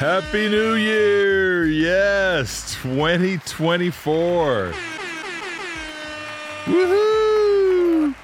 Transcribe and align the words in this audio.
Happy 0.00 0.48
New 0.48 0.76
Year! 0.76 1.66
Yes, 1.66 2.74
2024. 2.82 4.72
Woohoo! 6.64 8.14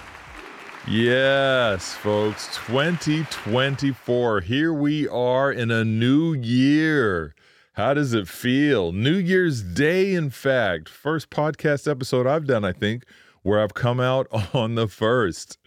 Yes, 0.89 1.93
folks, 1.93 2.47
2024. 2.57 4.41
Here 4.41 4.73
we 4.73 5.07
are 5.07 5.53
in 5.53 5.71
a 5.71 5.85
new 5.85 6.33
year. 6.33 7.35
How 7.75 7.93
does 7.93 8.15
it 8.15 8.27
feel? 8.27 8.93
New 8.93 9.17
Year's 9.17 9.61
Day, 9.61 10.15
in 10.15 10.31
fact. 10.31 10.89
First 10.89 11.29
podcast 11.29 11.87
episode 11.87 12.27
I've 12.27 12.47
done, 12.47 12.65
I 12.65 12.73
think, 12.73 13.05
where 13.43 13.61
I've 13.61 13.75
come 13.75 14.01
out 14.01 14.29
on 14.55 14.77
the 14.77 14.89
first. 14.89 15.59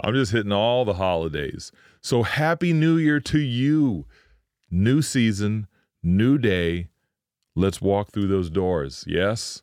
I'm 0.00 0.14
just 0.14 0.30
hitting 0.30 0.52
all 0.52 0.84
the 0.84 0.94
holidays. 0.94 1.72
So, 2.00 2.22
Happy 2.22 2.72
New 2.72 2.98
Year 2.98 3.18
to 3.18 3.40
you. 3.40 4.04
New 4.70 5.00
season, 5.00 5.68
new 6.02 6.38
day. 6.38 6.88
Let's 7.54 7.80
walk 7.80 8.10
through 8.10 8.26
those 8.26 8.50
doors. 8.50 9.04
Yes? 9.06 9.62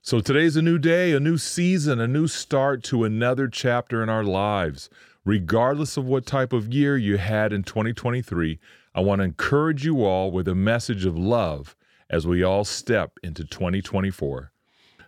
So 0.00 0.20
today's 0.20 0.56
a 0.56 0.62
new 0.62 0.78
day, 0.78 1.12
a 1.12 1.20
new 1.20 1.36
season, 1.36 2.00
a 2.00 2.08
new 2.08 2.26
start 2.26 2.82
to 2.84 3.04
another 3.04 3.48
chapter 3.48 4.02
in 4.02 4.08
our 4.08 4.24
lives. 4.24 4.88
Regardless 5.26 5.98
of 5.98 6.06
what 6.06 6.24
type 6.24 6.54
of 6.54 6.72
year 6.72 6.96
you 6.96 7.18
had 7.18 7.52
in 7.52 7.62
2023, 7.62 8.58
I 8.94 9.00
want 9.00 9.18
to 9.18 9.24
encourage 9.24 9.84
you 9.84 10.02
all 10.04 10.30
with 10.30 10.48
a 10.48 10.54
message 10.54 11.04
of 11.04 11.18
love 11.18 11.76
as 12.08 12.26
we 12.26 12.42
all 12.42 12.64
step 12.64 13.18
into 13.22 13.44
2024. 13.44 14.52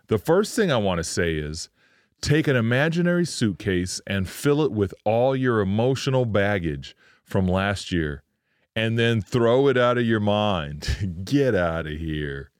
The 0.09 0.19
first 0.19 0.55
thing 0.55 0.71
I 0.71 0.77
want 0.77 0.99
to 0.99 1.03
say 1.03 1.35
is 1.35 1.69
take 2.21 2.47
an 2.47 2.55
imaginary 2.55 3.25
suitcase 3.25 3.99
and 4.05 4.29
fill 4.29 4.61
it 4.61 4.71
with 4.71 4.93
all 5.05 5.35
your 5.35 5.59
emotional 5.59 6.25
baggage 6.25 6.95
from 7.25 7.47
last 7.47 7.91
year 7.91 8.22
and 8.75 8.97
then 8.97 9.21
throw 9.21 9.67
it 9.67 9.77
out 9.77 9.97
of 9.97 10.05
your 10.05 10.19
mind. 10.19 11.21
Get 11.25 11.55
out 11.55 11.87
of 11.87 11.93
here. 11.93 12.51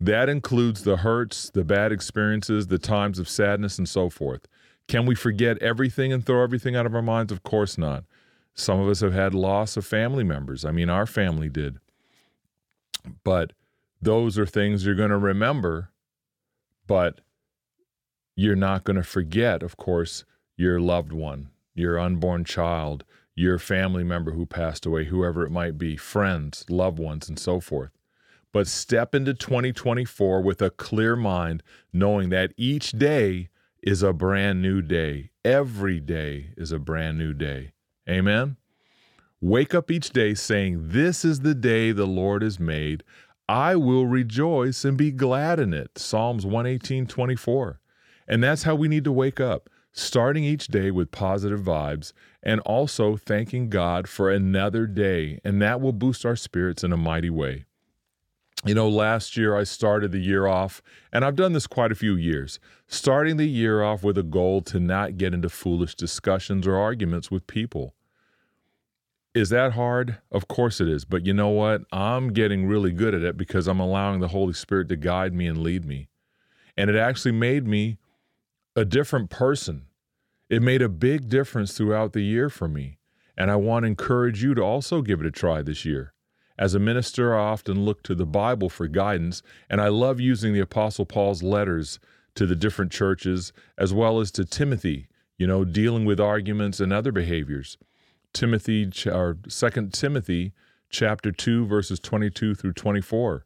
That 0.00 0.28
includes 0.28 0.84
the 0.84 0.98
hurts, 0.98 1.50
the 1.50 1.64
bad 1.64 1.90
experiences, 1.92 2.68
the 2.68 2.78
times 2.78 3.18
of 3.18 3.28
sadness, 3.28 3.78
and 3.78 3.88
so 3.88 4.10
forth. 4.10 4.46
Can 4.86 5.06
we 5.06 5.14
forget 5.14 5.58
everything 5.58 6.12
and 6.12 6.24
throw 6.24 6.42
everything 6.42 6.76
out 6.76 6.86
of 6.86 6.94
our 6.94 7.02
minds? 7.02 7.32
Of 7.32 7.42
course 7.42 7.76
not. 7.76 8.04
Some 8.54 8.80
of 8.80 8.88
us 8.88 9.00
have 9.00 9.12
had 9.12 9.34
loss 9.34 9.76
of 9.76 9.86
family 9.86 10.24
members. 10.24 10.64
I 10.64 10.70
mean, 10.70 10.88
our 10.88 11.06
family 11.06 11.48
did. 11.48 11.78
But 13.24 13.52
those 14.00 14.38
are 14.38 14.46
things 14.46 14.84
you're 14.84 14.94
going 14.94 15.10
to 15.10 15.18
remember, 15.18 15.90
but 16.86 17.20
you're 18.34 18.56
not 18.56 18.84
going 18.84 18.96
to 18.96 19.02
forget, 19.02 19.62
of 19.62 19.76
course, 19.76 20.24
your 20.56 20.80
loved 20.80 21.12
one, 21.12 21.50
your 21.74 21.98
unborn 21.98 22.44
child, 22.44 23.04
your 23.38 23.58
family 23.58 24.02
member 24.02 24.32
who 24.32 24.44
passed 24.44 24.84
away, 24.84 25.04
whoever 25.04 25.46
it 25.46 25.50
might 25.50 25.78
be, 25.78 25.96
friends, 25.96 26.64
loved 26.68 26.98
ones, 26.98 27.28
and 27.28 27.38
so 27.38 27.60
forth. 27.60 27.90
But 28.52 28.66
step 28.66 29.14
into 29.14 29.32
2024 29.32 30.42
with 30.42 30.60
a 30.60 30.70
clear 30.70 31.14
mind, 31.14 31.62
knowing 31.92 32.30
that 32.30 32.52
each 32.56 32.92
day 32.92 33.48
is 33.80 34.02
a 34.02 34.12
brand 34.12 34.60
new 34.60 34.82
day. 34.82 35.30
Every 35.44 36.00
day 36.00 36.50
is 36.56 36.72
a 36.72 36.80
brand 36.80 37.16
new 37.16 37.32
day. 37.32 37.72
Amen. 38.08 38.56
Wake 39.40 39.72
up 39.72 39.88
each 39.90 40.10
day 40.10 40.34
saying, 40.34 40.88
This 40.88 41.24
is 41.24 41.40
the 41.40 41.54
day 41.54 41.92
the 41.92 42.06
Lord 42.06 42.42
has 42.42 42.58
made. 42.58 43.04
I 43.48 43.76
will 43.76 44.06
rejoice 44.06 44.84
and 44.84 44.98
be 44.98 45.12
glad 45.12 45.60
in 45.60 45.72
it. 45.72 45.96
Psalms 45.96 46.44
118, 46.44 47.06
24. 47.06 47.80
And 48.26 48.42
that's 48.42 48.64
how 48.64 48.74
we 48.74 48.88
need 48.88 49.04
to 49.04 49.12
wake 49.12 49.38
up 49.38 49.70
starting 49.98 50.44
each 50.44 50.68
day 50.68 50.90
with 50.90 51.10
positive 51.10 51.60
vibes 51.60 52.12
and 52.42 52.60
also 52.60 53.16
thanking 53.16 53.68
God 53.68 54.08
for 54.08 54.30
another 54.30 54.86
day. 54.86 55.40
And 55.44 55.60
that 55.60 55.80
will 55.80 55.92
boost 55.92 56.24
our 56.24 56.36
spirits 56.36 56.84
in 56.84 56.92
a 56.92 56.96
mighty 56.96 57.30
way. 57.30 57.64
You 58.64 58.74
know, 58.74 58.88
last 58.88 59.36
year 59.36 59.56
I 59.56 59.64
started 59.64 60.10
the 60.10 60.18
year 60.18 60.46
off, 60.46 60.82
and 61.12 61.24
I've 61.24 61.36
done 61.36 61.52
this 61.52 61.66
quite 61.66 61.92
a 61.92 61.96
few 61.96 62.14
years, 62.14 62.58
starting 62.86 63.36
the 63.36 63.46
year 63.46 63.82
off 63.82 64.02
with 64.02 64.18
a 64.18 64.22
goal 64.22 64.62
to 64.62 64.80
not 64.80 65.16
get 65.16 65.34
into 65.34 65.48
foolish 65.48 65.94
discussions 65.94 66.66
or 66.66 66.76
arguments 66.76 67.30
with 67.30 67.46
people. 67.46 67.94
Is 69.34 69.50
that 69.50 69.72
hard? 69.72 70.18
Of 70.32 70.48
course 70.48 70.80
it 70.80 70.88
is. 70.88 71.04
But 71.04 71.26
you 71.26 71.34
know 71.34 71.50
what? 71.50 71.82
I'm 71.92 72.32
getting 72.32 72.66
really 72.66 72.90
good 72.90 73.14
at 73.14 73.22
it 73.22 73.36
because 73.36 73.68
I'm 73.68 73.80
allowing 73.80 74.20
the 74.20 74.28
Holy 74.28 74.54
Spirit 74.54 74.88
to 74.88 74.96
guide 74.96 75.32
me 75.32 75.46
and 75.46 75.58
lead 75.58 75.84
me. 75.84 76.08
And 76.76 76.88
it 76.88 76.96
actually 76.96 77.32
made 77.32 77.66
me 77.66 77.98
a 78.74 78.84
different 78.84 79.30
person 79.30 79.86
it 80.48 80.62
made 80.62 80.82
a 80.82 80.88
big 80.88 81.28
difference 81.28 81.76
throughout 81.76 82.12
the 82.12 82.22
year 82.22 82.48
for 82.48 82.68
me, 82.68 82.98
and 83.36 83.50
I 83.50 83.56
want 83.56 83.82
to 83.82 83.88
encourage 83.88 84.42
you 84.42 84.54
to 84.54 84.62
also 84.62 85.02
give 85.02 85.20
it 85.20 85.26
a 85.26 85.30
try 85.30 85.62
this 85.62 85.84
year. 85.84 86.14
As 86.58 86.74
a 86.74 86.80
minister, 86.80 87.36
I 87.36 87.40
often 87.40 87.84
look 87.84 88.02
to 88.04 88.14
the 88.14 88.26
Bible 88.26 88.68
for 88.68 88.88
guidance, 88.88 89.42
and 89.70 89.80
I 89.80 89.88
love 89.88 90.20
using 90.20 90.52
the 90.52 90.60
Apostle 90.60 91.06
Paul's 91.06 91.42
letters 91.42 92.00
to 92.34 92.46
the 92.46 92.56
different 92.56 92.90
churches 92.90 93.52
as 93.76 93.92
well 93.92 94.20
as 94.20 94.30
to 94.32 94.44
Timothy, 94.44 95.08
you 95.36 95.46
know, 95.46 95.64
dealing 95.64 96.04
with 96.04 96.18
arguments 96.18 96.80
and 96.80 96.92
other 96.92 97.12
behaviors. 97.12 97.78
Timothy 98.32 98.90
or 99.06 99.36
2 99.48 99.88
Timothy 99.92 100.52
chapter 100.90 101.30
2 101.30 101.66
verses 101.66 102.00
22 102.00 102.54
through 102.54 102.72
24. 102.72 103.44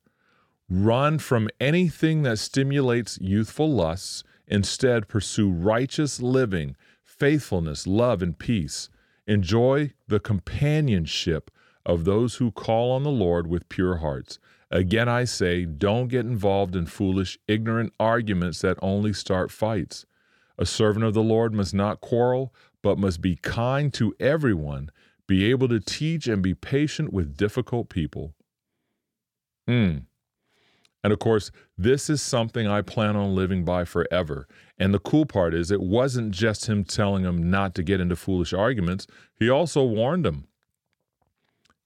Run 0.68 1.18
from 1.18 1.48
anything 1.60 2.22
that 2.22 2.38
stimulates 2.38 3.18
youthful 3.20 3.70
lusts, 3.70 4.24
instead 4.46 5.08
pursue 5.08 5.50
righteous 5.50 6.20
living 6.20 6.76
faithfulness, 7.22 7.86
love, 7.86 8.20
and 8.20 8.36
peace. 8.36 8.88
Enjoy 9.28 9.92
the 10.08 10.18
companionship 10.18 11.52
of 11.86 12.04
those 12.04 12.34
who 12.34 12.50
call 12.50 12.90
on 12.90 13.04
the 13.04 13.12
Lord 13.12 13.46
with 13.46 13.68
pure 13.68 13.98
hearts. 13.98 14.40
Again, 14.72 15.08
I 15.08 15.22
say, 15.22 15.64
don't 15.64 16.08
get 16.08 16.26
involved 16.26 16.74
in 16.74 16.86
foolish, 16.86 17.38
ignorant 17.46 17.92
arguments 18.00 18.60
that 18.62 18.76
only 18.82 19.12
start 19.12 19.52
fights. 19.52 20.04
A 20.58 20.66
servant 20.66 21.04
of 21.04 21.14
the 21.14 21.22
Lord 21.22 21.54
must 21.54 21.72
not 21.72 22.00
quarrel, 22.00 22.52
but 22.82 22.98
must 22.98 23.20
be 23.20 23.36
kind 23.36 23.94
to 23.94 24.16
everyone, 24.18 24.90
be 25.28 25.48
able 25.48 25.68
to 25.68 25.78
teach, 25.78 26.26
and 26.26 26.42
be 26.42 26.54
patient 26.54 27.12
with 27.12 27.36
difficult 27.36 27.88
people. 27.88 28.34
Hmm. 29.68 29.98
And 31.04 31.12
of 31.12 31.18
course, 31.18 31.50
this 31.76 32.08
is 32.08 32.22
something 32.22 32.66
I 32.66 32.80
plan 32.82 33.16
on 33.16 33.34
living 33.34 33.64
by 33.64 33.84
forever. 33.84 34.46
And 34.78 34.94
the 34.94 35.00
cool 35.00 35.26
part 35.26 35.52
is, 35.52 35.70
it 35.70 35.80
wasn't 35.80 36.32
just 36.32 36.66
him 36.66 36.84
telling 36.84 37.24
him 37.24 37.50
not 37.50 37.74
to 37.74 37.82
get 37.82 38.00
into 38.00 38.16
foolish 38.16 38.52
arguments, 38.52 39.06
he 39.34 39.50
also 39.50 39.84
warned 39.84 40.26
him. 40.26 40.46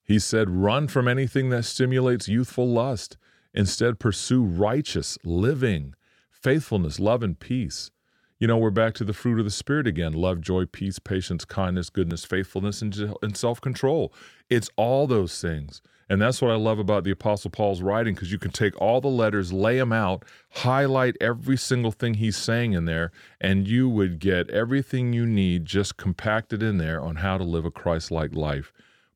He 0.03 0.19
said, 0.19 0.51
Run 0.51 0.87
from 0.87 1.09
anything 1.09 1.49
that 1.51 1.65
stimulates 1.65 2.29
youthful 2.29 2.69
lust. 2.69 3.17
Instead, 3.55 3.99
pursue 3.99 4.45
righteous 4.45 5.19
living, 5.25 5.95
faithfulness, 6.31 7.01
love, 7.01 7.23
and 7.23 7.39
peace. 7.39 7.91
You 8.39 8.47
know, 8.47 8.59
we're 8.59 8.71
back 8.71 8.93
to 8.95 9.05
the 9.05 9.15
fruit 9.15 9.39
of 9.39 9.47
the 9.47 9.51
Spirit 9.51 9.87
again 9.87 10.13
love, 10.13 10.43
joy, 10.43 10.67
peace, 10.67 10.99
patience, 10.99 11.47
kindness, 11.47 11.89
goodness, 11.89 12.25
faithfulness, 12.25 12.83
and, 12.83 13.37
self 13.37 13.61
control. 13.61 14.13
It's 14.51 14.69
all 14.77 15.07
those 15.07 15.41
things. 15.41 15.81
And 16.09 16.23
that's 16.23 16.41
what 16.41 16.53
I 16.53 16.57
love 16.57 16.79
about 16.79 17.03
the 17.03 17.11
Apostle 17.11 17.51
Paul's 17.51 17.83
writing 17.83 18.15
because 18.15 18.31
you 18.31 18.39
can 18.39 18.53
take 18.53 18.81
all 18.81 19.01
the 19.01 19.09
letters, 19.09 19.53
lay 19.53 19.79
them 19.79 19.93
out, 19.93 20.25
highlight 20.51 21.17
every 21.21 21.57
single 21.57 21.91
thing 21.91 22.15
he's 22.15 22.37
saying 22.37 22.75
in 22.75 22.85
there, 22.85 23.11
and 23.41 23.67
you 23.67 23.89
would 23.89 24.21
get 24.21 24.49
everything 24.51 25.13
you 25.13 25.27
need 25.27 25.65
just 25.65 25.97
compacted 25.97 26.63
in 26.63 26.79
there 26.79 27.01
on 27.01 27.17
how 27.17 27.37
to 27.37 27.45
live 27.45 27.65
a 27.65 27.73
Christ 27.73 28.13
like 28.13 28.35
life. 28.35 28.73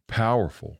Powerful. 0.08 0.78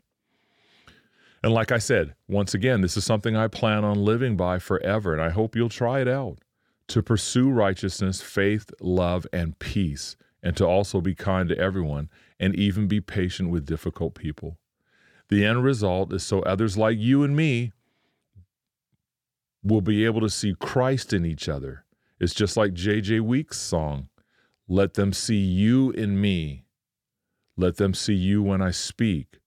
And 1.45 1.55
like 1.55 1.71
I 1.71 1.79
said, 1.79 2.15
once 2.29 2.55
again, 2.55 2.81
this 2.81 2.97
is 2.97 3.05
something 3.05 3.37
I 3.37 3.47
plan 3.47 3.85
on 3.85 4.05
living 4.05 4.37
by 4.37 4.59
forever, 4.59 5.13
and 5.13 5.23
I 5.23 5.31
hope 5.31 5.55
you'll 5.55 5.69
try 5.69 6.01
it 6.01 6.09
out 6.09 6.39
to 6.89 7.03
pursue 7.05 7.51
righteousness, 7.51 8.21
faith, 8.21 8.71
love, 8.81 9.27
and 9.33 9.57
peace, 9.61 10.17
and 10.43 10.57
to 10.57 10.67
also 10.67 11.01
be 11.01 11.15
kind 11.15 11.49
to 11.49 11.57
everyone 11.57 12.11
and 12.41 12.57
even 12.57 12.89
be 12.89 13.01
patient 13.01 13.51
with 13.51 13.65
difficult 13.65 14.15
people. 14.15 14.59
The 15.31 15.47
end 15.47 15.63
result 15.63 16.13
is 16.13 16.25
so 16.25 16.41
others 16.41 16.77
like 16.77 16.99
you 16.99 17.23
and 17.23 17.37
me 17.37 17.73
will 19.63 19.81
be 19.81 20.05
able 20.05 20.21
to 20.21 20.29
see 20.29 20.55
Christ 20.59 21.13
in 21.13 21.25
each 21.25 21.49
other. 21.49 21.85
It's 22.19 22.35
just 22.35 22.57
like 22.57 22.75
J.J. 22.75 23.21
Weeks' 23.21 23.59
song, 23.59 24.09
Let 24.69 24.95
Them 24.95 25.13
See 25.13 25.37
You 25.37 25.91
in 25.93 26.21
Me. 26.21 26.65
Let 27.57 27.77
them 27.77 27.95
see 27.95 28.15
you 28.15 28.43
when 28.43 28.61
I 28.61 28.71
speak. 28.71 29.39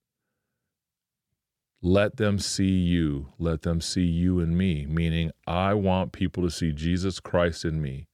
Let 1.82 2.16
them 2.16 2.38
see 2.38 2.64
you. 2.64 3.32
Let 3.38 3.62
them 3.62 3.80
see 3.80 4.04
you 4.04 4.40
in 4.40 4.56
me, 4.56 4.86
meaning 4.86 5.32
I 5.46 5.74
want 5.74 6.12
people 6.12 6.42
to 6.44 6.50
see 6.50 6.72
Jesus 6.72 7.20
Christ 7.20 7.64
in 7.64 7.82
me. 7.82 8.08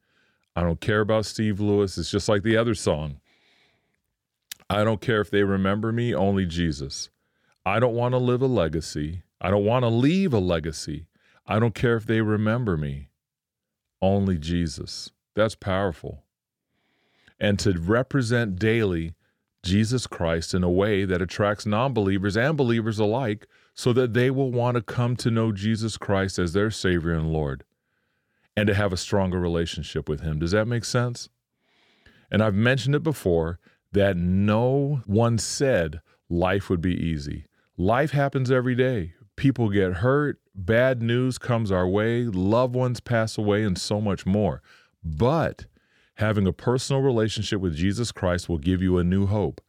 I 0.56 0.62
don't 0.62 0.80
care 0.80 1.02
about 1.02 1.26
Steve 1.26 1.60
Lewis. 1.60 1.96
It's 1.96 2.10
just 2.10 2.28
like 2.28 2.42
the 2.42 2.56
other 2.56 2.74
song. 2.74 3.20
I 4.68 4.82
don't 4.82 5.00
care 5.00 5.20
if 5.20 5.30
they 5.30 5.44
remember 5.44 5.92
me, 5.92 6.12
only 6.12 6.46
Jesus. 6.46 7.10
I 7.70 7.78
don't 7.78 7.94
want 7.94 8.14
to 8.14 8.18
live 8.18 8.42
a 8.42 8.48
legacy. 8.48 9.22
I 9.40 9.48
don't 9.50 9.64
want 9.64 9.84
to 9.84 9.88
leave 9.88 10.34
a 10.34 10.40
legacy. 10.40 11.06
I 11.46 11.60
don't 11.60 11.74
care 11.74 11.96
if 11.96 12.04
they 12.04 12.20
remember 12.20 12.76
me, 12.76 13.10
only 14.02 14.38
Jesus. 14.38 15.12
That's 15.36 15.54
powerful. 15.54 16.24
And 17.38 17.60
to 17.60 17.78
represent 17.78 18.58
daily 18.58 19.14
Jesus 19.62 20.08
Christ 20.08 20.52
in 20.52 20.64
a 20.64 20.70
way 20.70 21.04
that 21.04 21.22
attracts 21.22 21.64
non 21.64 21.94
believers 21.94 22.36
and 22.36 22.56
believers 22.56 22.98
alike 22.98 23.46
so 23.72 23.92
that 23.92 24.14
they 24.14 24.32
will 24.32 24.50
want 24.50 24.74
to 24.74 24.82
come 24.82 25.14
to 25.16 25.30
know 25.30 25.52
Jesus 25.52 25.96
Christ 25.96 26.40
as 26.40 26.54
their 26.54 26.72
Savior 26.72 27.12
and 27.12 27.32
Lord 27.32 27.62
and 28.56 28.66
to 28.66 28.74
have 28.74 28.92
a 28.92 28.96
stronger 28.96 29.38
relationship 29.38 30.08
with 30.08 30.22
Him. 30.22 30.40
Does 30.40 30.50
that 30.50 30.66
make 30.66 30.84
sense? 30.84 31.28
And 32.32 32.42
I've 32.42 32.54
mentioned 32.54 32.96
it 32.96 33.04
before 33.04 33.60
that 33.92 34.16
no 34.16 35.02
one 35.06 35.38
said 35.38 36.00
life 36.28 36.68
would 36.68 36.80
be 36.80 36.96
easy. 36.96 37.46
Life 37.80 38.10
happens 38.10 38.50
every 38.50 38.74
day. 38.74 39.14
People 39.36 39.70
get 39.70 39.94
hurt, 39.94 40.38
bad 40.54 41.00
news 41.00 41.38
comes 41.38 41.72
our 41.72 41.88
way, 41.88 42.24
loved 42.24 42.74
ones 42.74 43.00
pass 43.00 43.38
away, 43.38 43.64
and 43.64 43.78
so 43.78 44.02
much 44.02 44.26
more. 44.26 44.60
But 45.02 45.64
having 46.16 46.46
a 46.46 46.52
personal 46.52 47.00
relationship 47.00 47.58
with 47.58 47.74
Jesus 47.74 48.12
Christ 48.12 48.50
will 48.50 48.58
give 48.58 48.82
you 48.82 48.98
a 48.98 49.02
new 49.02 49.24
hope, 49.24 49.62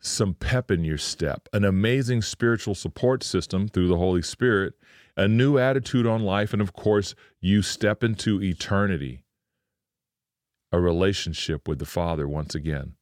some 0.00 0.34
pep 0.34 0.72
in 0.72 0.82
your 0.82 0.98
step, 0.98 1.48
an 1.52 1.64
amazing 1.64 2.22
spiritual 2.22 2.74
support 2.74 3.22
system 3.22 3.68
through 3.68 3.86
the 3.86 3.96
Holy 3.96 4.22
Spirit, 4.22 4.74
a 5.16 5.28
new 5.28 5.56
attitude 5.56 6.08
on 6.08 6.24
life, 6.24 6.52
and 6.52 6.60
of 6.60 6.72
course, 6.72 7.14
you 7.40 7.62
step 7.62 8.02
into 8.02 8.42
eternity, 8.42 9.22
a 10.72 10.80
relationship 10.80 11.68
with 11.68 11.78
the 11.78 11.86
Father 11.86 12.26
once 12.26 12.56
again. 12.56 12.96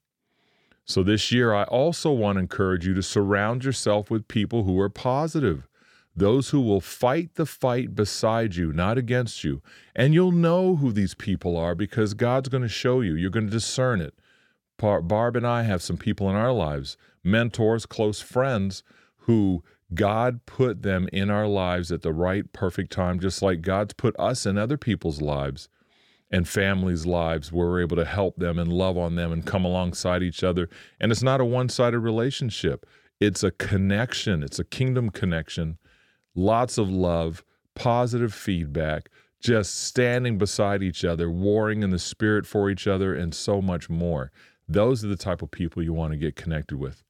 So 0.89 1.03
this 1.03 1.31
year, 1.31 1.53
I 1.53 1.65
also 1.65 2.11
want 2.11 2.37
to 2.37 2.41
encourage 2.41 2.87
you 2.87 2.95
to 2.95 3.03
surround 3.03 3.63
yourself 3.63 4.11
with 4.11 4.27
people 4.27 4.65
who 4.65 4.81
are 4.81 4.89
positive, 4.89 5.69
those 6.17 6.49
who 6.49 6.63
will 6.63 6.81
fight 6.81 7.35
the 7.35 7.45
fight 7.45 7.95
beside 7.95 8.57
you, 8.57 8.73
not 8.73 8.97
against 8.97 9.45
you. 9.45 9.61
And 9.95 10.15
you'll 10.15 10.33
know 10.33 10.77
who 10.77 10.91
these 10.91 11.15
people 11.15 11.59
are 11.59 11.75
because 11.75 12.15
God's 12.15 12.49
going 12.49 12.63
to 12.63 12.71
show 12.71 13.03
you. 13.03 13.15
You're 13.15 13.29
going 13.29 13.47
to 13.47 13.53
discern 13.53 14.01
it. 14.01 14.15
Barb 14.79 15.37
and 15.37 15.47
I 15.47 15.65
have 15.65 15.83
some 15.83 15.99
people 15.99 16.31
in 16.31 16.37
our 16.37 16.53
lives, 16.53 16.97
mentors, 17.23 17.85
close 17.85 18.23
friends, 18.23 18.83
who 19.19 19.63
God 19.93 20.47
put 20.47 20.81
them 20.83 21.07
in 21.13 21.29
our 21.29 21.47
lives 21.47 21.93
at 21.93 22.01
the 22.01 22.15
right, 22.15 22.51
perfect 22.55 22.93
time, 22.93 23.21
just 23.21 23.43
like 23.43 23.61
God's 23.61 23.93
put 23.93 24.19
us 24.19 24.47
in 24.47 24.57
other 24.57 24.79
people's 24.79 25.21
lives 25.21 25.69
and 26.31 26.47
families' 26.47 27.07
lives 27.07 27.51
where 27.53 27.69
we're 27.69 27.81
able 27.81 27.97
to 27.97 28.05
help 28.05 28.37
them 28.37 28.59
and 28.59 28.73
love 28.73 28.99
on 28.99 29.15
them 29.15 29.33
and 29.33 29.47
come 29.47 29.65
alongside 29.65 30.23
each 30.23 30.45
other. 30.45 30.69
And 31.01 31.11
it's 31.11 31.23
not 31.23 31.41
a 31.41 31.45
one 31.45 31.69
sided 31.69 32.01
relationship, 32.01 32.87
it's 33.21 33.43
a 33.43 33.51
connection, 33.51 34.43
it's 34.43 34.59
a 34.59 34.65
kingdom 34.65 35.11
connection. 35.11 35.79
Lots 36.35 36.79
of 36.79 36.89
love, 36.89 37.45
positive 37.75 38.33
feedback, 38.33 39.09
just 39.41 39.85
standing 39.85 40.39
beside 40.39 40.83
each 40.83 41.05
other, 41.05 41.31
warring 41.31 41.83
in 41.83 41.91
the 41.91 41.99
spirit 41.99 42.47
for 42.47 42.71
each 42.71 42.87
other, 42.87 43.15
and 43.15 43.35
so 43.35 43.61
much 43.61 43.89
more. 43.89 44.31
Those 44.69 45.05
are 45.05 45.09
the 45.09 45.17
type 45.17 45.43
of 45.43 45.51
people 45.51 45.83
you 45.83 45.93
want 45.93 46.13
to 46.13 46.19
get 46.19 46.37
connected 46.37 46.77
with. 46.77 47.03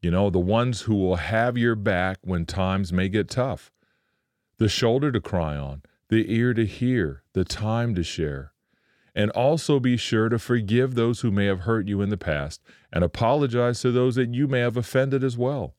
You 0.00 0.10
know, 0.10 0.30
the 0.30 0.38
ones 0.38 0.82
who 0.82 0.94
will 0.94 1.16
have 1.16 1.58
your 1.58 1.74
back 1.74 2.18
when 2.22 2.46
times 2.46 2.92
may 2.92 3.08
get 3.08 3.28
tough, 3.28 3.70
the 4.58 4.68
shoulder 4.68 5.12
to 5.12 5.20
cry 5.20 5.56
on, 5.56 5.82
the 6.08 6.32
ear 6.32 6.54
to 6.54 6.64
hear, 6.64 7.22
the 7.32 7.44
time 7.44 7.94
to 7.94 8.02
share. 8.02 8.52
And 9.14 9.30
also 9.30 9.80
be 9.80 9.96
sure 9.96 10.28
to 10.28 10.38
forgive 10.38 10.94
those 10.94 11.20
who 11.20 11.30
may 11.30 11.46
have 11.46 11.60
hurt 11.60 11.88
you 11.88 12.02
in 12.02 12.10
the 12.10 12.18
past 12.18 12.62
and 12.92 13.02
apologize 13.02 13.80
to 13.80 13.90
those 13.90 14.14
that 14.16 14.34
you 14.34 14.46
may 14.46 14.60
have 14.60 14.76
offended 14.76 15.24
as 15.24 15.38
well. 15.38 15.74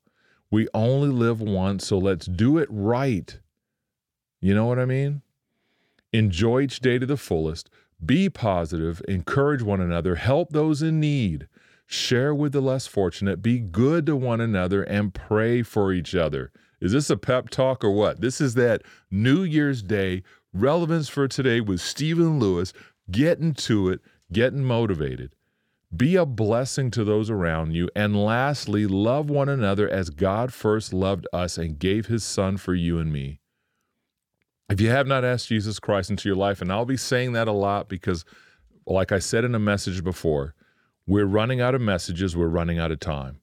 We 0.50 0.68
only 0.74 1.10
live 1.10 1.40
once, 1.40 1.88
so 1.88 1.98
let's 1.98 2.26
do 2.26 2.58
it 2.58 2.68
right. 2.72 3.40
You 4.40 4.56
know 4.56 4.66
what 4.66 4.80
I 4.80 4.86
mean? 4.86 5.22
Enjoy 6.14 6.62
each 6.62 6.80
day 6.80 6.98
to 6.98 7.06
the 7.06 7.18
fullest. 7.18 7.70
Be 8.04 8.30
positive, 8.30 9.02
encourage 9.08 9.62
one 9.62 9.82
another, 9.82 10.16
help 10.16 10.52
those 10.52 10.82
in 10.82 11.00
need, 11.00 11.48
share 11.86 12.34
with 12.34 12.54
the 12.54 12.62
less 12.62 12.86
fortunate, 12.88 13.42
be 13.42 13.60
good 13.60 14.06
to 14.06 14.16
one 14.16 14.40
another, 14.40 14.84
and 14.84 15.14
pray 15.14 15.64
for 15.64 15.92
each 15.92 16.14
other. 16.16 16.52
Is 16.80 16.92
this 16.92 17.10
a 17.10 17.18
pep 17.18 17.50
talk 17.50 17.84
or 17.84 17.92
what? 17.92 18.22
This 18.22 18.40
is 18.40 18.54
that 18.56 18.84
New 19.10 19.44
Year's 19.44 19.82
Day 19.82 20.24
relevance 20.54 21.10
for 21.10 21.28
today 21.28 21.60
with 21.60 21.82
Stephen 21.82 22.40
Lewis, 22.40 22.74
getting 23.10 23.54
to 23.54 23.90
it, 23.90 24.02
getting 24.32 24.64
motivated. 24.64 25.34
Be 25.96 26.16
a 26.16 26.26
blessing 26.26 26.92
to 26.92 27.04
those 27.04 27.30
around 27.30 27.74
you. 27.74 27.90
And 27.96 28.24
lastly, 28.24 28.86
love 28.86 29.30
one 29.30 29.48
another 29.50 29.90
as 29.90 30.10
God 30.10 30.54
first 30.54 30.94
loved 30.94 31.26
us 31.32 31.58
and 31.58 31.80
gave 31.80 32.08
his 32.08 32.24
son 32.24 32.58
for 32.58 32.76
you 32.76 33.00
and 33.00 33.12
me. 33.12 33.40
If 34.70 34.82
you 34.82 34.90
have 34.90 35.08
not 35.08 35.24
asked 35.24 35.48
Jesus 35.48 35.80
Christ 35.80 36.10
into 36.10 36.28
your 36.28 36.36
life, 36.36 36.62
and 36.62 36.72
I'll 36.72 36.86
be 36.86 36.98
saying 36.98 37.32
that 37.34 37.48
a 37.48 37.54
lot 37.54 37.88
because, 37.88 38.26
like 38.86 39.14
I 39.14 39.20
said 39.20 39.46
in 39.46 39.56
a 39.56 39.60
message 39.60 40.04
before, 40.04 40.54
we're 41.08 41.26
running 41.26 41.62
out 41.62 41.74
of 41.74 41.80
messages, 41.80 42.36
we're 42.36 42.48
running 42.48 42.78
out 42.78 42.92
of 42.92 43.00
time. 43.00 43.40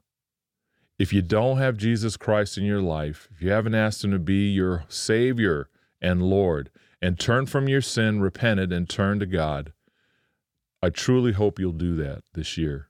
If 0.99 1.12
you 1.12 1.23
don't 1.23 1.58
have 1.58 1.76
Jesus 1.76 2.17
Christ 2.17 2.56
in 2.56 2.64
your 2.64 2.81
life, 2.81 3.29
if 3.35 3.43
you 3.43 3.50
haven't 3.50 3.75
asked 3.75 4.05
Him 4.05 4.12
to 4.12 4.19
be 4.19 4.49
your 4.49 4.85
Savior 4.88 5.69
and 6.00 6.23
Lord, 6.23 6.70
and 7.02 7.19
turn 7.19 7.46
from 7.46 7.69
your 7.69 7.81
sin, 7.81 8.20
repented, 8.20 8.73
and 8.73 8.88
turn 8.88 9.19
to 9.19 9.26
God, 9.26 9.73
I 10.81 10.91
truly 10.91 11.32
hope 11.32 11.58
you'll 11.58 11.73
do 11.73 11.94
that 11.96 12.23
this 12.35 12.56
year. 12.56 12.88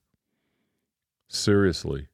Seriously. 1.28 2.08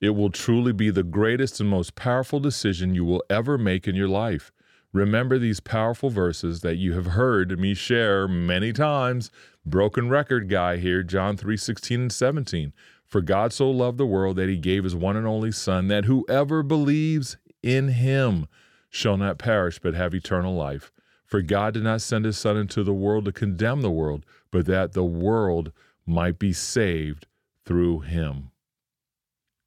It 0.00 0.10
will 0.10 0.30
truly 0.30 0.72
be 0.72 0.90
the 0.90 1.02
greatest 1.02 1.60
and 1.60 1.68
most 1.68 1.94
powerful 1.94 2.38
decision 2.38 2.94
you 2.94 3.04
will 3.04 3.24
ever 3.28 3.56
make 3.58 3.88
in 3.88 3.94
your 3.94 4.08
life. 4.08 4.52
Remember 4.92 5.38
these 5.38 5.60
powerful 5.60 6.10
verses 6.10 6.60
that 6.60 6.76
you 6.76 6.92
have 6.92 7.06
heard 7.06 7.58
me 7.58 7.74
share 7.74 8.28
many 8.28 8.72
times. 8.72 9.30
Broken 9.66 10.08
record 10.08 10.48
guy 10.48 10.76
here, 10.76 11.02
John 11.02 11.36
3 11.36 11.56
16 11.56 12.00
and 12.02 12.12
17. 12.12 12.72
For 13.06 13.20
God 13.20 13.52
so 13.52 13.70
loved 13.70 13.98
the 13.98 14.06
world 14.06 14.36
that 14.36 14.48
he 14.48 14.56
gave 14.56 14.84
his 14.84 14.96
one 14.96 15.16
and 15.16 15.26
only 15.26 15.52
Son, 15.52 15.88
that 15.88 16.06
whoever 16.06 16.62
believes 16.62 17.36
in 17.62 17.88
him 17.88 18.46
shall 18.90 19.16
not 19.16 19.38
perish 19.38 19.78
but 19.78 19.94
have 19.94 20.14
eternal 20.14 20.54
life. 20.54 20.92
For 21.24 21.42
God 21.42 21.74
did 21.74 21.84
not 21.84 22.02
send 22.02 22.24
his 22.24 22.36
Son 22.36 22.56
into 22.56 22.82
the 22.82 22.94
world 22.94 23.24
to 23.24 23.32
condemn 23.32 23.82
the 23.82 23.90
world, 23.90 24.24
but 24.50 24.66
that 24.66 24.92
the 24.92 25.04
world 25.04 25.72
might 26.06 26.38
be 26.38 26.52
saved 26.52 27.26
through 27.64 28.00
him. 28.00 28.50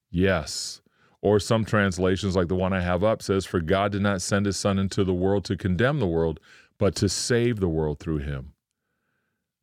Yes. 0.09 0.81
Or 1.21 1.39
some 1.39 1.65
translations, 1.65 2.35
like 2.35 2.47
the 2.47 2.55
one 2.55 2.73
I 2.73 2.81
have 2.81 3.03
up, 3.03 3.21
says, 3.21 3.45
For 3.45 3.59
God 3.59 3.91
did 3.91 4.01
not 4.01 4.21
send 4.21 4.45
his 4.45 4.57
Son 4.57 4.77
into 4.77 5.03
the 5.03 5.13
world 5.13 5.43
to 5.45 5.57
condemn 5.57 5.99
the 5.99 6.07
world, 6.07 6.39
but 6.77 6.95
to 6.95 7.09
save 7.09 7.59
the 7.59 7.67
world 7.67 7.99
through 7.99 8.19
him. 8.19 8.53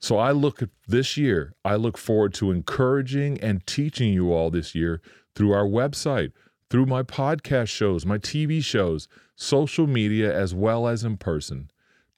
So 0.00 0.18
I 0.18 0.32
look 0.32 0.60
at 0.60 0.68
this 0.86 1.16
year, 1.16 1.54
I 1.64 1.76
look 1.76 1.96
forward 1.96 2.34
to 2.34 2.50
encouraging 2.50 3.40
and 3.40 3.66
teaching 3.66 4.12
you 4.12 4.32
all 4.32 4.50
this 4.50 4.74
year 4.74 5.00
through 5.34 5.52
our 5.52 5.64
website, 5.64 6.32
through 6.70 6.86
my 6.86 7.02
podcast 7.02 7.68
shows, 7.68 8.04
my 8.04 8.18
TV 8.18 8.62
shows, 8.62 9.08
social 9.36 9.86
media, 9.86 10.34
as 10.34 10.54
well 10.54 10.86
as 10.86 11.04
in 11.04 11.16
person. 11.16 11.70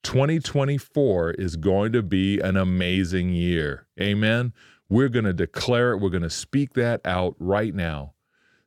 2024 0.02 1.32
is 1.32 1.56
going 1.56 1.92
to 1.92 2.02
be 2.02 2.38
an 2.40 2.56
amazing 2.56 3.30
year. 3.30 3.86
Amen. 4.00 4.52
We're 4.88 5.08
going 5.08 5.24
to 5.24 5.32
declare 5.32 5.92
it. 5.92 5.98
We're 5.98 6.10
going 6.10 6.22
to 6.22 6.30
speak 6.30 6.74
that 6.74 7.00
out 7.04 7.34
right 7.38 7.74
now. 7.74 8.14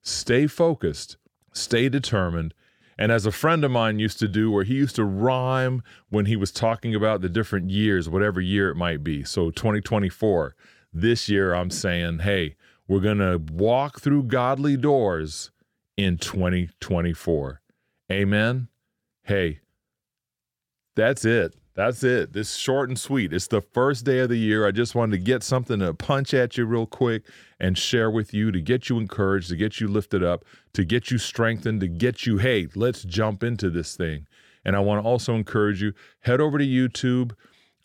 Stay 0.02 0.48
focused, 0.48 1.18
stay 1.54 1.88
determined, 1.90 2.54
and 3.00 3.14
as 3.14 3.26
a 3.26 3.32
friend 3.32 3.64
of 3.64 3.72
mine 3.72 3.98
used 3.98 4.20
to 4.20 4.28
do, 4.28 4.52
where 4.52 4.66
he 4.66 4.74
used 4.74 4.98
to 4.98 5.06
rhyme 5.06 5.82
when 6.10 6.26
he 6.26 6.36
was 6.36 6.52
talking 6.52 6.94
about 6.94 7.22
the 7.22 7.30
different 7.30 7.70
years, 7.70 8.10
whatever 8.10 8.42
year 8.42 8.70
it 8.70 8.76
might 8.76 9.06
be. 9.06 9.24
So 9.24 9.52
2024, 9.52 10.54
this 10.92 11.30
year, 11.30 11.54
I'm 11.54 11.70
saying, 11.70 12.20
hey, 12.20 12.58
we're 12.90 13.00
going 13.00 13.20
to 13.20 13.42
walk 13.54 14.02
through 14.02 14.24
godly 14.24 14.76
doors 14.76 15.50
in 15.96 16.18
2024. 16.18 17.62
Amen. 18.12 18.68
Hey, 19.24 19.62
that's 20.98 21.24
it. 21.24 21.56
That's 21.80 22.04
it. 22.04 22.34
This 22.34 22.56
short 22.56 22.90
and 22.90 23.00
sweet. 23.00 23.32
It's 23.32 23.48
the 23.48 23.62
first 23.62 24.04
day 24.04 24.20
of 24.20 24.28
the 24.28 24.36
year. 24.36 24.68
I 24.68 24.72
just 24.72 24.96
wanted 24.96 25.16
to 25.16 25.24
get 25.24 25.44
something 25.44 25.80
to 25.80 25.94
punch 25.94 26.34
at 26.34 26.58
you 26.58 26.66
real 26.66 26.86
quick 26.86 27.24
and 27.58 27.78
share 27.78 28.12
with 28.12 28.34
you 28.34 28.52
to 28.52 28.60
get 28.60 28.90
you 28.90 28.98
encouraged, 28.98 29.48
to 29.48 29.56
get 29.56 29.80
you 29.80 29.88
lifted 29.88 30.22
up, 30.22 30.44
to 30.74 30.84
get 30.84 31.10
you 31.10 31.18
strengthened, 31.18 31.80
to 31.80 31.88
get 31.88 32.26
you, 32.26 32.36
hey, 32.36 32.68
let's 32.76 33.04
jump 33.04 33.46
into 33.46 33.70
this 33.70 33.96
thing. 33.96 34.28
And 34.66 34.76
I 34.76 34.80
want 34.80 35.02
to 35.02 35.08
also 35.08 35.36
encourage 35.36 35.82
you 35.82 35.94
head 36.20 36.42
over 36.42 36.58
to 36.58 36.66
YouTube. 36.66 37.32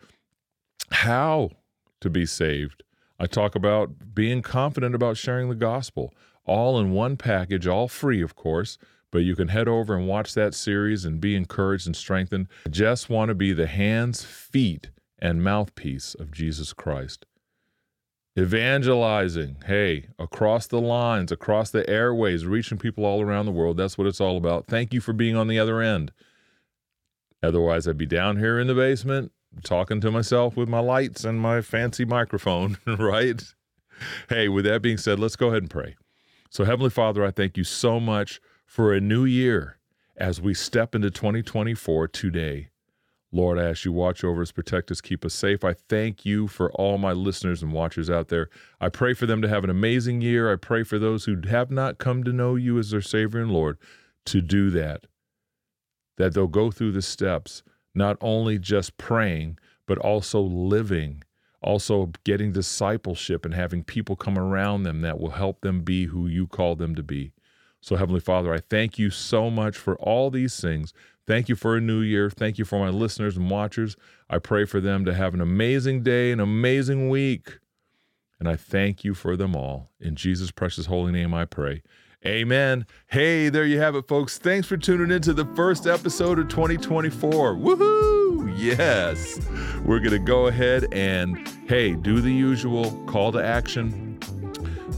how 0.90 1.52
to 2.00 2.10
be 2.10 2.26
saved. 2.26 2.82
I 3.20 3.28
talk 3.28 3.54
about 3.54 4.16
being 4.16 4.42
confident 4.42 4.96
about 4.96 5.16
sharing 5.16 5.48
the 5.48 5.56
gospel, 5.56 6.12
all 6.44 6.80
in 6.80 6.92
one 6.92 7.18
package, 7.18 7.68
all 7.68 7.88
free, 7.88 8.24
of 8.24 8.36
course. 8.36 8.80
But 9.12 9.20
you 9.20 9.36
can 9.36 9.50
head 9.50 9.68
over 9.68 9.96
and 9.96 10.08
watch 10.08 10.34
that 10.34 10.54
series 10.54 11.04
and 11.04 11.20
be 11.20 11.36
encouraged 11.36 11.86
and 11.86 11.96
strengthened. 11.96 12.48
I 12.66 12.70
just 12.70 13.10
want 13.10 13.30
to 13.30 13.36
be 13.36 13.52
the 13.52 13.68
hands, 13.68 14.24
feet, 14.24 14.90
and 15.20 15.44
mouthpiece 15.44 16.16
of 16.16 16.32
Jesus 16.32 16.74
Christ. 16.74 17.26
Evangelizing, 18.40 19.58
hey, 19.66 20.08
across 20.18 20.66
the 20.66 20.80
lines, 20.80 21.34
across 21.34 21.70
the 21.70 21.88
airways, 21.90 22.46
reaching 22.46 22.78
people 22.78 23.04
all 23.04 23.22
around 23.22 23.46
the 23.46 23.52
world. 23.52 23.76
That's 23.76 23.98
what 23.98 24.08
it's 24.08 24.22
all 24.22 24.38
about. 24.38 24.68
Thank 24.68 24.94
you 24.94 25.02
for 25.02 25.12
being 25.12 25.36
on 25.36 25.50
the 25.50 25.60
other 25.60 25.82
end. 25.82 26.14
Otherwise, 27.44 27.88
I'd 27.88 27.98
be 27.98 28.06
down 28.06 28.38
here 28.38 28.58
in 28.58 28.68
the 28.68 28.76
basement 28.76 29.34
talking 29.64 30.00
to 30.00 30.12
myself 30.12 30.56
with 30.56 30.70
my 30.70 30.80
lights 30.80 31.26
and 31.26 31.42
my 31.42 31.62
fancy 31.62 32.06
microphone, 32.06 32.78
right? 32.88 33.44
Hey, 34.30 34.48
with 34.48 34.64
that 34.66 34.82
being 34.82 34.98
said, 34.98 35.20
let's 35.20 35.36
go 35.36 35.50
ahead 35.50 35.64
and 35.64 35.70
pray. 35.70 35.96
So, 36.50 36.64
Heavenly 36.64 36.90
Father, 36.90 37.26
I 37.26 37.32
thank 37.32 37.58
you 37.58 37.64
so 37.64 38.00
much 38.00 38.40
for 38.72 38.94
a 38.94 39.02
new 39.02 39.26
year 39.26 39.78
as 40.16 40.40
we 40.40 40.54
step 40.54 40.96
into 40.96 41.12
2024 41.12 42.08
today. 42.08 42.70
Lord, 43.30 43.60
I 43.60 43.66
ask 43.66 43.84
you 43.84 43.92
watch 43.92 44.24
over 44.24 44.42
us, 44.42 44.54
protect 44.54 44.90
us, 44.92 45.02
keep 45.02 45.26
us 45.26 45.34
safe. 45.34 45.66
I 45.66 45.74
thank 45.74 46.26
you 46.26 46.48
for 46.48 46.72
all 46.72 46.98
my 46.98 47.12
listeners 47.12 47.62
and 47.62 47.74
watchers 47.74 48.10
out 48.10 48.30
there. 48.30 48.50
I 48.80 48.88
pray 48.88 49.14
for 49.14 49.26
them 49.26 49.42
to 49.42 49.50
have 49.50 49.66
an 49.66 49.70
amazing 49.70 50.22
year. 50.22 50.50
I 50.50 50.56
pray 50.56 50.84
for 50.84 50.98
those 50.98 51.26
who 51.26 51.42
have 51.50 51.70
not 51.70 51.98
come 51.98 52.24
to 52.24 52.32
know 52.32 52.56
you 52.56 52.80
as 52.80 52.92
their 52.92 53.02
Savior 53.02 53.42
and 53.42 53.52
Lord 53.52 53.78
to 54.28 54.40
do 54.40 54.70
that, 54.70 55.06
that 56.16 56.34
they'll 56.34 56.48
go 56.48 56.72
through 56.72 56.94
the 56.94 57.02
steps, 57.02 57.64
not 57.94 58.16
only 58.22 58.58
just 58.58 58.98
praying, 58.98 59.60
but 59.86 59.98
also 59.98 60.40
living, 60.40 61.26
also 61.62 62.12
getting 62.24 62.54
discipleship 62.54 63.44
and 63.44 63.54
having 63.54 63.84
people 63.84 64.16
come 64.16 64.38
around 64.38 64.84
them 64.84 65.02
that 65.02 65.20
will 65.20 65.32
help 65.32 65.60
them 65.60 65.82
be 65.82 66.06
who 66.06 66.26
you 66.26 66.48
call 66.48 66.78
them 66.78 66.96
to 66.96 67.04
be. 67.04 67.34
So, 67.82 67.96
Heavenly 67.96 68.20
Father, 68.20 68.54
I 68.54 68.60
thank 68.60 69.00
you 69.00 69.10
so 69.10 69.50
much 69.50 69.76
for 69.76 69.96
all 69.96 70.30
these 70.30 70.60
things. 70.60 70.94
Thank 71.26 71.50
you 71.50 71.56
for 71.56 71.76
a 71.76 71.82
new 71.82 72.02
year. 72.02 72.30
Thank 72.30 72.58
you 72.58 72.66
for 72.66 72.80
my 72.80 72.90
listeners 72.90 73.38
and 73.38 73.50
watchers. 73.50 73.96
I 74.30 74.38
pray 74.38 74.66
for 74.66 74.80
them 74.80 75.04
to 75.06 75.14
have 75.14 75.34
an 75.34 75.42
amazing 75.42 76.04
day, 76.04 76.32
an 76.32 76.40
amazing 76.40 77.10
week. 77.10 77.58
And 78.40 78.48
I 78.48 78.56
thank 78.56 79.04
you 79.04 79.14
for 79.14 79.36
them 79.36 79.56
all. 79.56 79.90
In 80.00 80.16
Jesus' 80.16 80.52
precious 80.52 80.88
holy 80.88 81.12
name, 81.12 81.34
I 81.34 81.46
pray. 81.46 81.84
Amen. 82.26 82.86
Hey, 83.08 83.50
there 83.50 83.66
you 83.66 83.80
have 83.80 83.96
it, 83.96 84.08
folks. 84.08 84.38
Thanks 84.38 84.68
for 84.68 84.78
tuning 84.78 85.10
in 85.10 85.22
to 85.24 85.34
the 85.34 85.46
first 85.56 85.88
episode 85.88 86.38
of 86.38 86.50
2024. 86.50 87.56
Woohoo! 87.56 88.54
Yes. 88.58 89.40
We're 89.84 90.00
going 90.00 90.12
to 90.12 90.20
go 90.20 90.48
ahead 90.48 90.88
and, 90.92 91.48
hey, 91.68 91.96
do 91.96 92.22
the 92.22 92.32
usual 92.32 92.92
call 93.06 93.32
to 93.32 93.44
action 93.44 94.11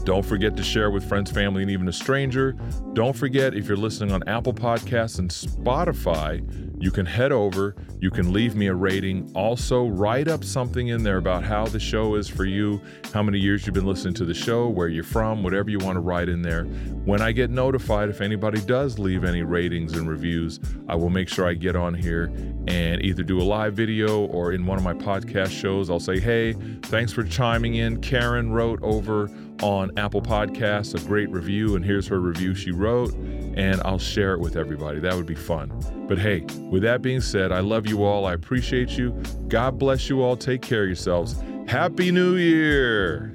don't 0.04 0.24
forget 0.24 0.56
to 0.56 0.62
share 0.62 0.90
with 0.90 1.08
friends, 1.08 1.30
family, 1.30 1.62
and 1.62 1.70
even 1.70 1.88
a 1.88 1.92
stranger. 1.92 2.52
Don't 2.92 3.16
forget, 3.16 3.54
if 3.54 3.66
you're 3.66 3.76
listening 3.76 4.12
on 4.12 4.22
Apple 4.28 4.52
Podcasts 4.52 5.18
and 5.18 5.30
Spotify, 5.30 6.42
you 6.78 6.90
can 6.90 7.06
head 7.06 7.32
over, 7.32 7.74
you 8.00 8.10
can 8.10 8.32
leave 8.32 8.54
me 8.54 8.66
a 8.66 8.74
rating. 8.74 9.30
Also, 9.34 9.86
write 9.86 10.28
up 10.28 10.44
something 10.44 10.88
in 10.88 11.02
there 11.02 11.16
about 11.16 11.42
how 11.42 11.64
the 11.66 11.80
show 11.80 12.16
is 12.16 12.28
for 12.28 12.44
you, 12.44 12.82
how 13.14 13.22
many 13.22 13.38
years 13.38 13.64
you've 13.64 13.74
been 13.74 13.86
listening 13.86 14.12
to 14.14 14.26
the 14.26 14.34
show, 14.34 14.68
where 14.68 14.88
you're 14.88 15.04
from, 15.04 15.42
whatever 15.42 15.70
you 15.70 15.78
want 15.78 15.96
to 15.96 16.00
write 16.00 16.28
in 16.28 16.42
there. 16.42 16.64
When 17.04 17.22
I 17.22 17.32
get 17.32 17.48
notified, 17.48 18.10
if 18.10 18.20
anybody 18.20 18.60
does 18.60 18.98
leave 18.98 19.24
any 19.24 19.42
ratings 19.42 19.94
and 19.94 20.06
reviews, 20.06 20.60
I 20.88 20.96
will 20.96 21.10
make 21.10 21.28
sure 21.28 21.48
I 21.48 21.54
get 21.54 21.76
on 21.76 21.94
here 21.94 22.30
and 22.66 23.02
either 23.02 23.22
do 23.22 23.40
a 23.40 23.44
live 23.44 23.74
video 23.74 24.26
or 24.26 24.52
in 24.52 24.66
one 24.66 24.76
of 24.76 24.84
my 24.84 24.94
podcast 24.94 25.50
shows, 25.50 25.88
I'll 25.88 26.00
say, 26.00 26.20
hey, 26.20 26.52
thanks 26.82 27.12
for 27.12 27.22
chiming 27.22 27.76
in. 27.76 28.02
Karen 28.02 28.52
wrote 28.52 28.82
over 28.82 29.30
on 29.62 29.90
Apple 29.96 30.22
Podcasts 30.22 30.94
a 30.94 31.06
great 31.06 31.30
review, 31.30 31.76
and 31.76 31.84
here's 31.84 32.06
her 32.08 32.20
review 32.20 32.54
she 32.54 32.70
wrote, 32.70 33.14
and 33.14 33.80
I'll 33.84 33.98
share 33.98 34.34
it 34.34 34.40
with 34.40 34.56
everybody. 34.56 35.00
That 35.00 35.14
would 35.14 35.26
be 35.26 35.34
fun. 35.34 35.72
But 36.08 36.18
hey, 36.18 36.40
with 36.70 36.82
that 36.82 37.02
being 37.02 37.20
said, 37.20 37.52
I 37.52 37.60
love 37.60 37.86
you 37.86 38.04
all. 38.04 38.26
I 38.26 38.34
appreciate 38.34 38.98
you. 38.98 39.10
God 39.48 39.78
bless 39.78 40.08
you 40.08 40.22
all. 40.22 40.36
Take 40.36 40.62
care 40.62 40.82
of 40.82 40.88
yourselves. 40.88 41.36
Happy 41.66 42.10
New 42.10 42.36
Year. 42.36 43.34